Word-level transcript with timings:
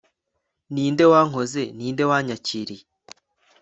Ninde 0.73 1.03
wankoze 1.11 1.63
ninde 1.77 2.03
wanyakiriye 2.09 2.83